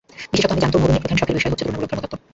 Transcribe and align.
বিশেষত 0.31 0.51
আমি 0.53 0.63
জানতুম, 0.63 0.83
অরুণের 0.83 1.01
প্রধান 1.03 1.19
শখের 1.19 1.37
বিষয় 1.37 1.51
হচ্ছে 1.51 1.65
তুলনামূলক 1.65 1.89
ধর্মতত্ত্ব। 1.91 2.15